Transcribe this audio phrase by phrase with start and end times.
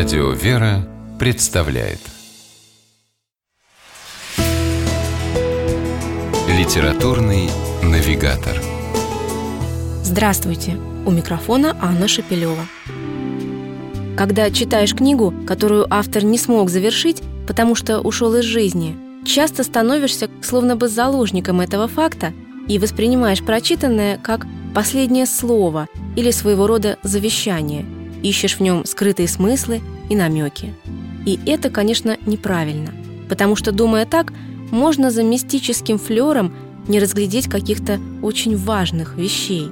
[0.00, 1.98] Радио «Вера» представляет
[6.48, 7.50] Литературный
[7.82, 8.56] навигатор
[10.02, 10.78] Здравствуйте!
[11.04, 12.64] У микрофона Анна Шапилева.
[14.16, 20.30] Когда читаешь книгу, которую автор не смог завершить, потому что ушел из жизни, часто становишься
[20.40, 22.32] словно бы заложником этого факта
[22.68, 27.84] и воспринимаешь прочитанное как последнее слово или своего рода завещание–
[28.22, 30.74] ищешь в нем скрытые смыслы и намеки.
[31.26, 32.92] И это, конечно, неправильно,
[33.28, 34.32] потому что, думая так,
[34.70, 36.54] можно за мистическим флером
[36.88, 39.70] не разглядеть каких-то очень важных вещей.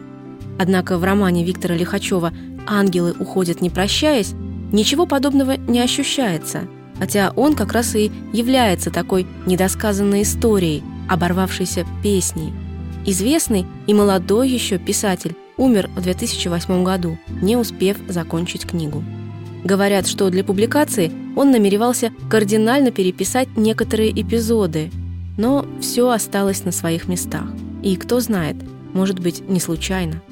[0.58, 2.32] Однако в романе Виктора Лихачева
[2.66, 4.34] «Ангелы уходят не прощаясь»
[4.72, 6.68] ничего подобного не ощущается,
[6.98, 12.52] хотя он как раз и является такой недосказанной историей, оборвавшейся песней.
[13.06, 19.04] Известный и молодой еще писатель умер в 2008 году, не успев закончить книгу.
[19.64, 24.90] Говорят, что для публикации он намеревался кардинально переписать некоторые эпизоды,
[25.36, 27.48] но все осталось на своих местах.
[27.82, 28.56] И кто знает,
[28.94, 30.22] может быть, не случайно.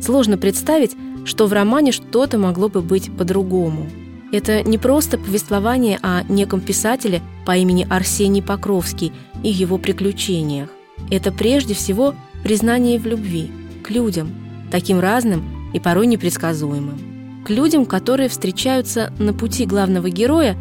[0.00, 3.86] Сложно представить, что в романе что-то могло бы быть по-другому.
[4.32, 9.12] Это не просто повествование о неком писателе по имени Арсений Покровский
[9.42, 10.70] и его приключениях.
[11.10, 13.50] Это прежде всего признание в любви
[13.82, 14.30] к людям,
[14.70, 17.42] таким разным и порой непредсказуемым.
[17.44, 20.56] К людям, которые встречаются на пути главного героя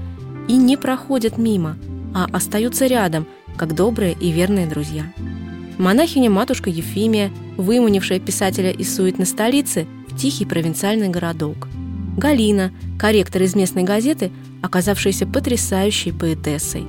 [0.47, 1.77] и не проходят мимо,
[2.13, 5.03] а остаются рядом, как добрые и верные друзья.
[5.77, 11.67] Монахиня-матушка Ефимия, выманившая писателя из суетной столицы в тихий провинциальный городок.
[12.17, 16.85] Галина, корректор из местной газеты, оказавшаяся потрясающей поэтессой.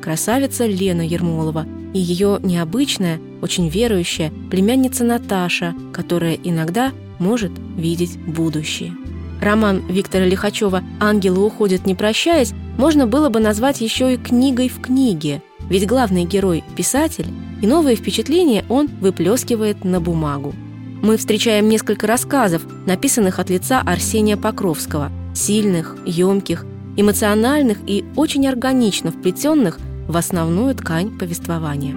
[0.00, 8.92] Красавица Лена Ермолова и ее необычная, очень верующая племянница Наташа, которая иногда может видеть будущее.
[9.40, 14.80] Роман Виктора Лихачева «Ангелы уходят не прощаясь» можно было бы назвать еще и книгой в
[14.80, 17.26] книге, ведь главный герой– писатель,
[17.60, 20.54] и новые впечатления он выплескивает на бумагу.
[21.02, 26.64] Мы встречаем несколько рассказов, написанных от лица Арсения Покровского, сильных, емких,
[26.96, 29.78] эмоциональных и очень органично вплетенных
[30.12, 31.96] в основную ткань повествования.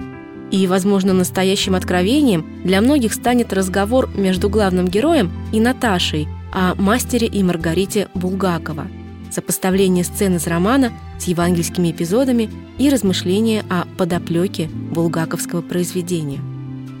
[0.50, 7.26] И, возможно, настоящим откровением для многих станет разговор между главным героем и Наташей о мастере
[7.26, 8.86] и Маргарите Булгакова,
[9.30, 16.40] сопоставление сцены из романа с евангельскими эпизодами и размышления о подоплеке булгаковского произведения.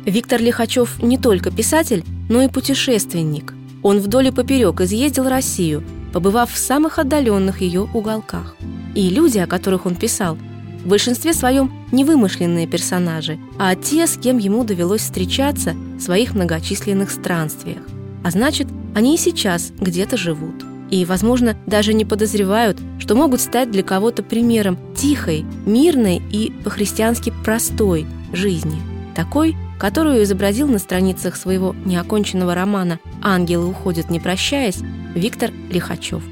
[0.04, 3.54] Виктор Лихачев не только писатель, но и путешественник.
[3.82, 8.56] Он вдоль и поперек изъездил Россию, побывав в самых отдаленных ее уголках.
[8.94, 10.38] И люди, о которых он писал,
[10.86, 16.34] в большинстве своем не вымышленные персонажи, а те, с кем ему довелось встречаться в своих
[16.34, 17.82] многочисленных странствиях.
[18.22, 20.54] А значит, они и сейчас где-то живут.
[20.90, 27.32] И, возможно, даже не подозревают, что могут стать для кого-то примером тихой, мирной и по-христиански
[27.44, 28.80] простой жизни.
[29.16, 34.78] Такой, которую изобразил на страницах своего неоконченного романа «Ангелы уходят не прощаясь»
[35.16, 36.22] Виктор Лихачев.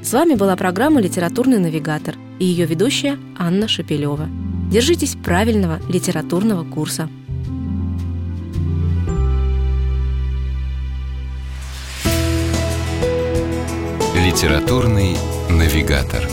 [0.00, 4.28] С вами была программа «Литературный навигатор» и ее ведущая Анна Шапилева.
[4.70, 7.08] Держитесь правильного литературного курса.
[14.16, 15.16] Литературный
[15.48, 16.24] навигатор.